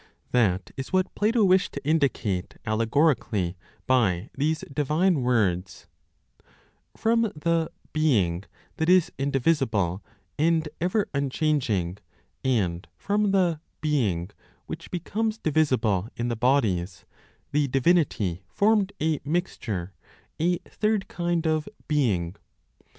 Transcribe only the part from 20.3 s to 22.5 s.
a third kind of "being."